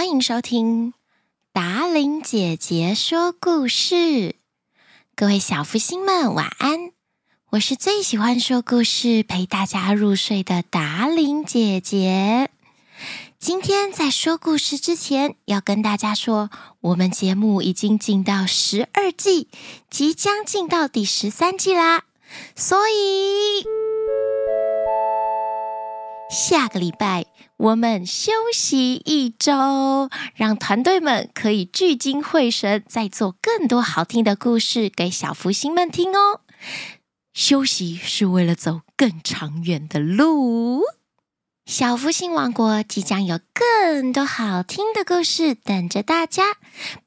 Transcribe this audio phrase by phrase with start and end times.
[0.00, 0.94] 欢迎收听
[1.52, 4.34] 达玲姐姐说故事。
[5.14, 6.92] 各位小福星们，晚安！
[7.50, 12.48] 我是最喜欢说故事、陪大家入睡的达玲姐姐。
[13.38, 16.48] 今天在说故事之前，要跟大家说，
[16.80, 19.48] 我们节目已经进到十二季，
[19.90, 22.04] 即将进到第十三季啦。
[22.56, 23.66] 所以
[26.30, 27.26] 下个礼拜
[27.60, 36.40] 我们休息一周，让团队们可以聚精会神，再做更多好听的故事给小福星们听哦。
[37.34, 40.84] 休息是为了走更长远的路。
[41.66, 46.54] 小福星王国即将有更多好听的故事等着大家。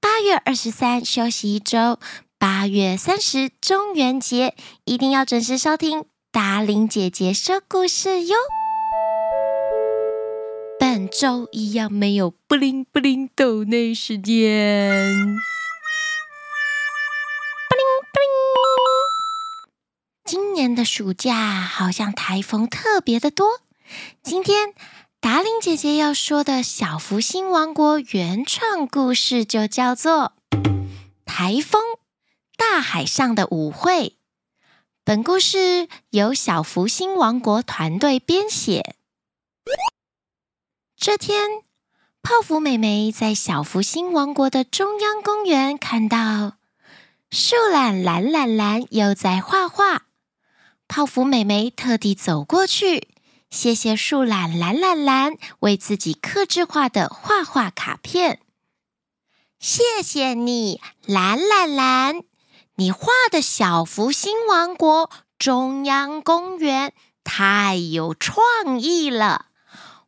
[0.00, 1.98] 八月二十三休息一周。
[2.38, 4.54] 八月三十，中元节，
[4.84, 8.36] 一定要准时收听达玲姐姐说故事哟。
[11.06, 15.14] 周一样没有布灵布灵抖内时间。
[17.68, 18.28] 布灵布灵。
[20.24, 23.60] 今年的暑假好像台风特别的多。
[24.22, 24.74] 今天
[25.20, 30.32] 达令姐姐要说的小福星王国原创故事就叫做
[31.24, 31.82] 台风。
[32.56, 34.16] 大海上的舞会，
[35.04, 38.96] 本故事由小福星王国团队编写。
[41.06, 41.62] 这天，
[42.20, 46.56] 泡芙妹妹在小福星王国的中央公园看到
[47.30, 50.06] 树懒懒懒懒又在画画。
[50.88, 53.06] 泡芙妹妹特地走过去，
[53.50, 58.40] 谢谢树懒懒懒懒为自己刻制化的画画卡片。
[59.60, 62.22] 谢谢你，懒懒懒。
[62.74, 69.46] 你画的小福星王国中央公园太有创意了，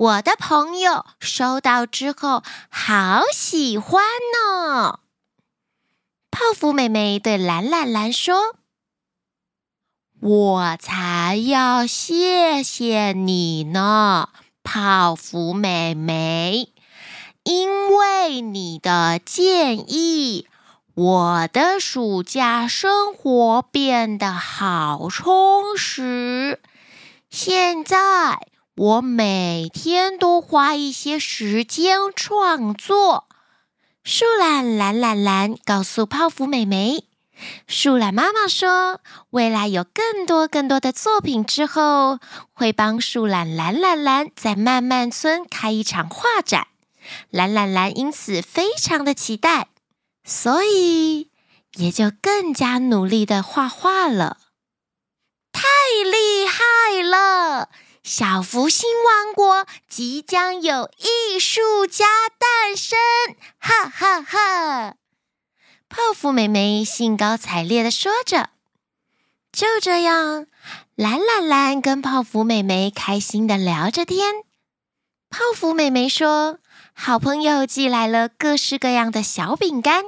[0.00, 4.02] 我的朋友收到之后好喜欢
[4.32, 5.00] 呢。
[6.30, 8.56] 泡芙妹妹对懒懒懒说
[10.18, 14.30] ：“我才要谢谢你呢，
[14.62, 16.72] 泡芙妹妹，
[17.42, 20.46] 因为你的建议。”
[20.96, 26.58] 我的暑假生活变得好充实。
[27.30, 28.48] 现在
[28.80, 33.28] 我每天都花一些时间创作。
[34.02, 37.04] 树懒懒懒懒告诉泡芙妹妹，
[37.66, 39.02] 树懒妈妈说，
[39.32, 42.20] 未来有更多更多的作品之后，
[42.54, 46.68] 会帮树懒懒懒懒在漫漫村开一场画展。
[47.28, 49.68] 懒懒懒因此非常的期待。
[50.24, 51.28] 所以
[51.74, 54.38] 也就更加努力的画画了，
[55.52, 55.60] 太
[56.02, 57.68] 厉害了！
[58.12, 62.04] 小福星王国即将有艺术家
[62.40, 62.98] 诞生，
[63.56, 64.96] 哈哈哈！
[65.88, 68.50] 泡芙妹妹兴高采烈的说着。
[69.52, 70.48] 就这样，
[70.96, 74.42] 懒懒懒跟泡芙妹妹开心的聊着天。
[75.30, 76.58] 泡芙妹妹说
[76.92, 80.06] ：“好朋友寄来了各式各样的小饼干。”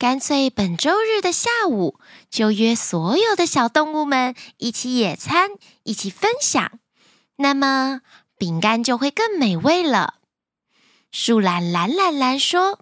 [0.00, 2.00] 干脆本周日的下午
[2.30, 5.50] 就约所有的小动物们一起野餐，
[5.82, 6.80] 一起分享，
[7.40, 8.02] 那么
[8.36, 10.14] 饼干就会更美味了。
[11.10, 12.80] 树懒懒懒懒说：“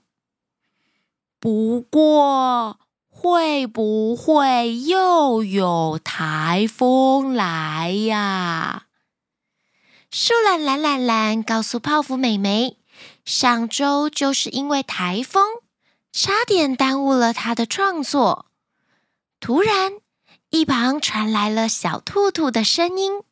[1.39, 8.87] 不过会不会又有台风来呀？”
[10.11, 12.79] 树懒懒懒懒告诉泡芙美眉
[13.25, 15.45] ：“上周就是因为台风。”
[16.11, 18.47] 差点耽误了他的创作。
[19.39, 19.93] 突然，
[20.51, 23.23] 一旁传来了小兔兔的声音：“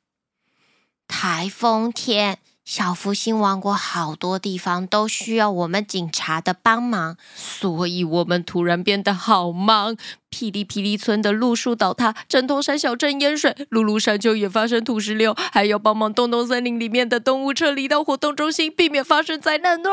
[1.08, 9.96] 台风天，小福星王国好多地方都需要我们警察的帮忙，所以我们突然变得好忙。
[10.30, 19.92] 霹雳霹雳村的路树倒塌，针头山小镇淹水，露露山丘也发生土石流，还要帮忙东东森林里面的动物撤离到活动中心，避免发生灾难。”台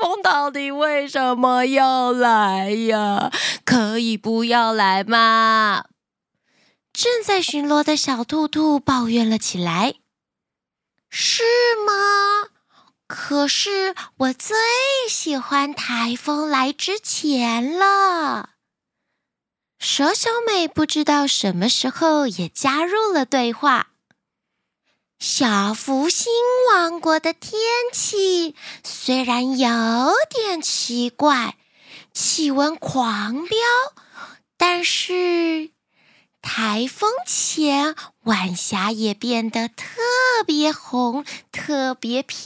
[0.00, 3.30] 风到底为什么要来呀？
[3.64, 5.84] 可以不要来吗？
[6.92, 9.94] 正在巡逻的小兔兔抱怨了起来。
[11.10, 11.42] 是
[11.86, 12.50] 吗？
[13.06, 14.56] 可是我最
[15.08, 18.50] 喜欢台风来之前了。
[19.78, 23.88] 蛇小美不知道什么时候也加入了对话。
[25.18, 26.32] 小福星
[26.72, 27.60] 王国的天
[27.92, 31.58] 气虽然有点奇怪，
[32.14, 33.58] 气温狂飙，
[34.56, 35.70] 但是
[36.42, 37.94] 台风前，
[38.24, 39.86] 晚霞也变得特
[40.44, 42.38] 别红，特别漂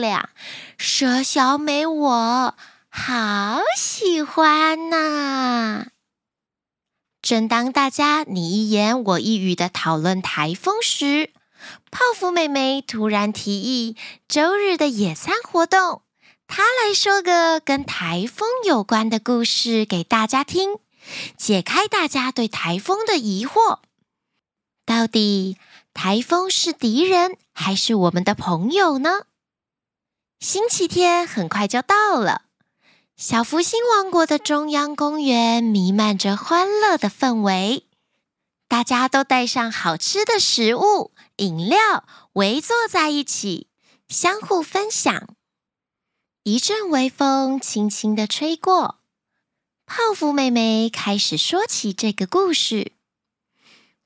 [0.00, 0.30] 亮。
[0.78, 2.54] 蛇小美，我
[2.88, 5.86] 好喜欢呐！
[7.20, 11.30] 正当大家你一言我一语的讨论台风时，
[11.90, 13.96] 泡芙妹妹突然提议
[14.26, 16.02] 周日的野餐活动，
[16.48, 20.78] 她来说个跟台风有关的故事给大家听。
[21.36, 23.80] 解开大家对台风的疑惑，
[24.84, 25.56] 到底
[25.94, 29.22] 台风是敌人还是我们的朋友呢？
[30.38, 32.42] 星期天很快就到了，
[33.16, 37.86] 小福星王国的中央公园弥漫着欢乐的氛围，
[38.68, 42.04] 大家都带上好吃的食物、饮料，
[42.34, 43.68] 围坐在一起，
[44.08, 45.28] 相互分享。
[46.42, 49.00] 一阵微风轻轻地吹过。
[49.86, 52.92] 泡芙妹妹开始说起这个故事。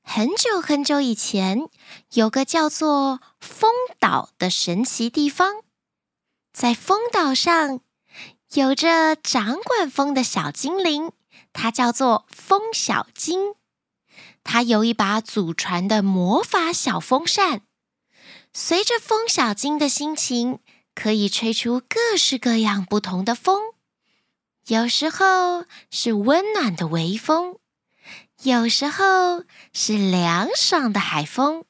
[0.03, 1.67] 很久很久以前，
[2.13, 5.63] 有个叫做风岛的神奇地方。
[6.53, 7.79] 在风岛上，
[8.53, 11.11] 有着掌管风的小精灵，
[11.51, 13.55] 它叫做风小精。
[14.43, 17.63] 它有一把祖传的魔法小风扇，
[18.53, 20.59] 随着风小精的心情，
[20.93, 23.73] 可以吹出各式各样不同的风。
[24.71, 27.57] 有时候是温暖的微风，
[28.43, 31.65] 有时候是凉爽的海风。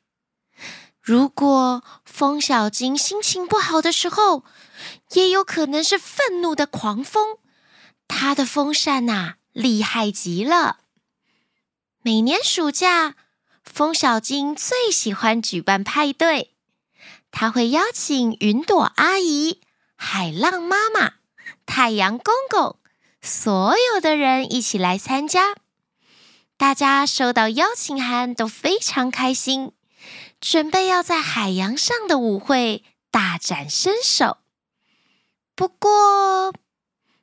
[1.02, 4.44] 如果风小精心情不好的时候，
[5.14, 7.40] 也有可能是愤怒的狂风。
[8.08, 10.82] 它的风扇呐、厉害极了。
[12.04, 13.16] 每年暑假，
[13.64, 16.54] 风小精最喜欢举办派对，
[17.32, 19.60] 他会邀请云朵阿姨、
[19.96, 21.14] 海浪妈妈、
[21.66, 22.78] 太阳公公。
[23.22, 25.56] 所有的人一起来参加，
[26.58, 29.72] 大家收到邀请函都非常开心，
[30.40, 34.38] 准备要在海洋上的舞会大展身手。
[35.56, 36.52] 不过，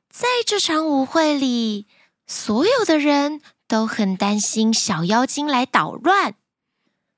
[0.09, 1.85] 在这场舞会里，
[2.25, 6.35] 所有的人都很担心小妖精来捣乱。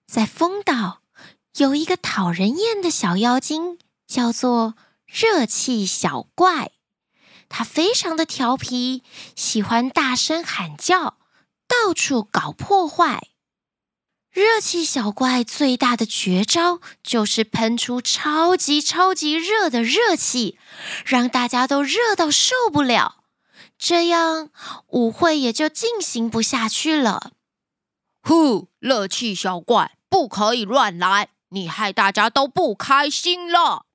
[0.07, 1.01] 在风岛，
[1.57, 3.77] 有一个讨人厌的小妖精，
[4.07, 4.73] 叫做
[5.05, 6.71] 热气小怪。
[7.51, 9.03] 他非常的调皮，
[9.35, 11.17] 喜欢大声喊叫，
[11.67, 13.27] 到处搞破坏。
[14.31, 20.57] 热气小怪最大的绝招就是喷出超级超级热的热气，
[21.05, 23.17] 让大家都热到受不了。
[23.77, 24.49] 这样
[24.87, 27.33] 舞会也就进行不下去了。
[28.21, 33.85] 呼，热气小怪，不可以乱来，你害大家都不开心了。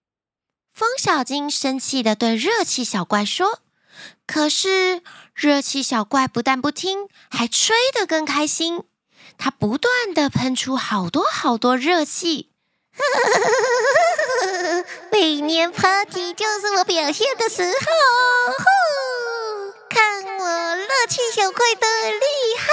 [0.76, 3.60] 风小精生气地对热气小怪说
[4.28, 5.00] ：“可是
[5.34, 8.84] 热气小怪不但不听，还吹得更开心。
[9.38, 12.50] 他不断地喷出好多好多热气。
[15.10, 17.70] 每年 party 就是我表现的时候，
[19.88, 22.26] 看我热气小怪的厉
[22.58, 22.66] 害！”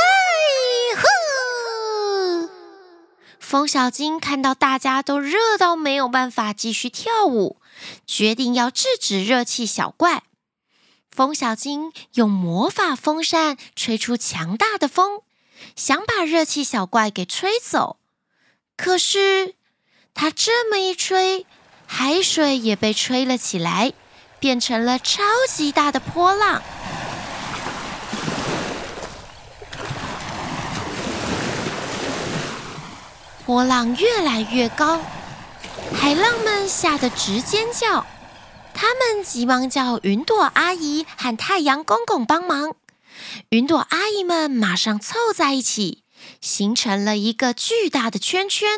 [3.39, 7.61] 风小精看到大家都热到没有办法继续跳舞。
[8.05, 10.23] 决定要制止热气小怪。
[11.09, 15.21] 风小精用魔法风扇吹出强大的风，
[15.75, 17.97] 想把热气小怪给吹走。
[18.75, 19.53] 可是
[20.15, 21.45] 他这么一吹，
[21.85, 23.93] 海水也被吹了起来，
[24.39, 26.63] 变成了超级大的波浪。
[33.45, 34.99] 波浪越来越高。
[35.95, 38.05] 海浪们吓得直尖叫，
[38.73, 42.75] 他们急忙叫云朵阿姨和太阳公公帮忙。
[43.49, 46.03] 云朵阿姨们马上凑在一起，
[46.41, 48.69] 形成了一个巨大的圈圈。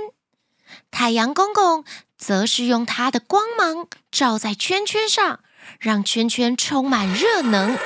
[0.91, 1.83] 太阳公公
[2.17, 5.39] 则是用他的光芒照在圈圈上，
[5.79, 7.77] 让圈圈充满热能。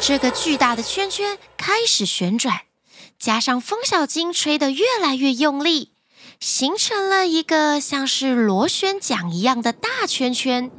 [0.00, 2.62] 这个巨大的圈圈开始旋转，
[3.18, 5.92] 加上风小精吹得越来越用力。
[6.40, 10.70] 形成了一个像是螺旋桨一样的大圈圈，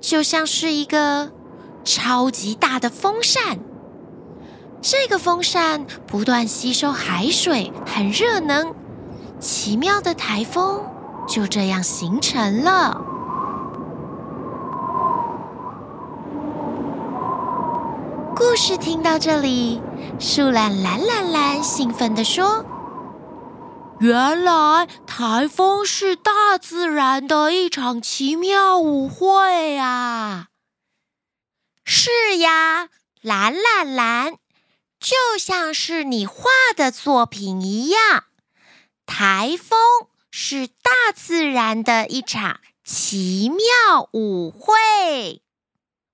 [0.00, 1.30] 就像是一个
[1.84, 3.58] 超级大的风扇。
[4.80, 8.74] 这个风扇不断吸收海水和热能，
[9.38, 10.82] 奇妙的台风
[11.26, 13.00] 就这样形成了。
[18.34, 19.82] 故事听到这里，
[20.18, 22.64] 树懒蓝蓝蓝兴奋地说。
[24.00, 30.48] 原来台风是大自然的一场奇妙舞会啊！
[31.84, 32.90] 是呀，
[33.20, 34.36] 蓝蓝蓝，
[35.00, 36.44] 就像是你画
[36.76, 38.26] 的作品一样。
[39.04, 39.78] 台风
[40.30, 45.42] 是大自然的一场奇妙舞会。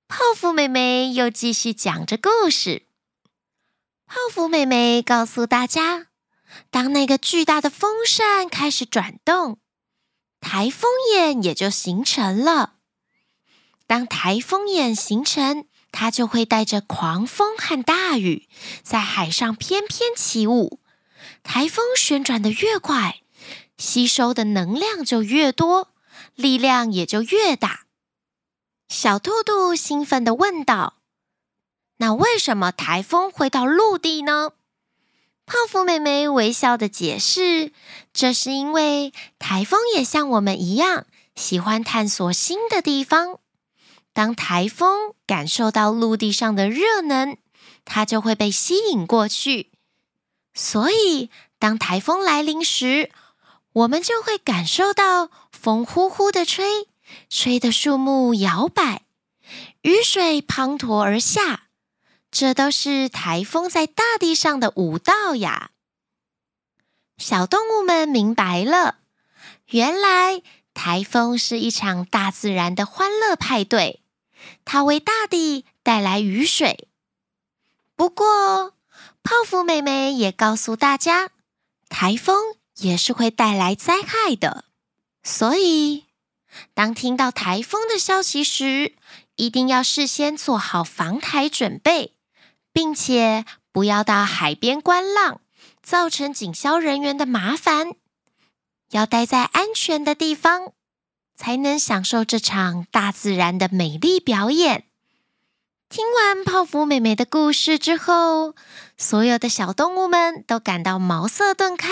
[0.08, 2.86] 泡芙妹妹又继续讲着故事。
[4.06, 6.06] 泡芙妹妹告诉大家，
[6.70, 9.58] 当那个巨大的风扇开始转动，
[10.40, 12.74] 台风眼也就形成了。
[13.86, 18.48] 当台风眼形成，它就会带着狂风和大雨，
[18.82, 20.80] 在海上翩翩起舞。
[21.42, 23.20] 台风旋转得越快，
[23.76, 25.92] 吸收的能量就越多，
[26.34, 27.86] 力量也就越大。
[28.88, 31.00] 小兔兔兴奋地问道
[31.98, 34.52] ：“那为什么台风会到陆地呢？”
[35.46, 37.72] 泡芙妹妹微笑的解释
[38.14, 43.38] ：“这是因为台风也像我们一样，喜欢探索新的地方。”
[44.14, 47.36] 当台风感受到陆地上的热能，
[47.84, 49.72] 它就会被吸引过去。
[50.54, 53.10] 所以，当台风来临时，
[53.72, 56.88] 我们就会感受到风呼呼的吹，
[57.28, 59.02] 吹得树木摇摆，
[59.82, 61.63] 雨水滂沱而下。
[62.34, 65.70] 这都是台风在大地上的舞蹈呀！
[67.16, 68.96] 小动物们明白了，
[69.66, 70.42] 原来
[70.74, 74.02] 台风是一场大自然的欢乐派对。
[74.64, 76.88] 它为大地带来雨水，
[77.94, 78.74] 不过
[79.22, 81.30] 泡芙妹妹也告诉大家，
[81.88, 84.64] 台风也是会带来灾害的。
[85.22, 86.06] 所以，
[86.74, 88.96] 当听到台风的消息时，
[89.36, 92.13] 一定要事先做好防台准备，
[92.74, 95.40] 并且不要到海边观浪，
[95.82, 97.94] 造成警消人员的麻烦。
[98.90, 100.74] 要待在安全的地方。
[101.36, 104.84] 才能享受这场大自然的美丽表演。
[105.88, 108.54] 听完泡芙妹妹的故事之后，
[108.96, 111.90] 所有的小动物们都感到茅塞顿开，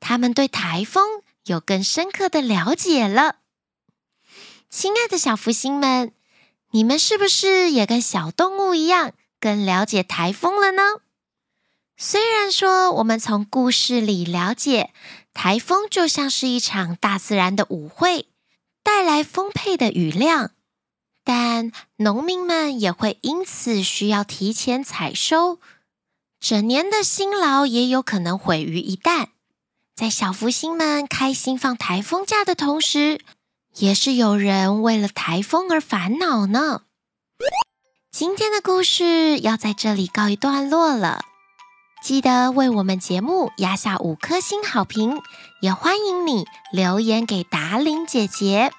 [0.00, 3.36] 他们对台风有更深刻的了解了。
[4.68, 6.12] 亲爱的小福星们，
[6.72, 9.12] 你们是不是也跟小动物一样，
[9.46, 10.82] 更了解台风了呢？
[11.96, 14.92] 虽然说我们从故事里了解，
[15.32, 18.26] 台风就像是一场大自然的舞会。
[18.82, 20.50] 带来丰沛的雨量，
[21.22, 25.60] 但农民们也会因此需要提前采收，
[26.40, 29.28] 整年的辛劳也有可能毁于一旦。
[29.94, 33.20] 在小福星们开心放台风假的同时，
[33.76, 36.82] 也是有人为了台风而烦恼呢。
[38.18, 41.20] 今天的故事要在这里告一段落了。
[42.02, 45.20] 记得为我们节目压下五颗星好评，
[45.60, 48.72] 也欢迎你留言给达伶姐姐。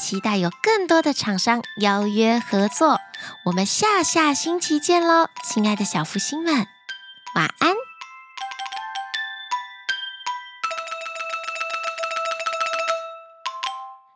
[0.00, 3.00] 期待有更多的厂商邀约合作，
[3.46, 6.68] 我们下下星期见喽，亲爱的小福星们，
[7.34, 7.74] 晚安。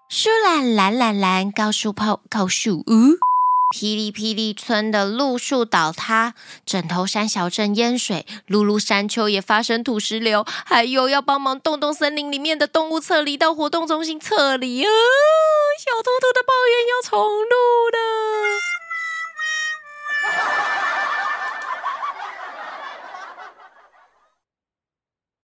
[0.09, 3.19] 树懒懒懒懒，告诉泡告诉嗯。
[3.71, 6.35] 霹雳霹雳村的路树倒塌，
[6.67, 14.83] 枕头山小镇淹水，露露山丘也发生土石流，还有要帮忙洞洞森林里面的动物撤离到活动中心撤离。
[14.83, 14.89] 小
[16.03, 17.55] 兔兔的抱怨要重录
[17.93, 17.97] 了。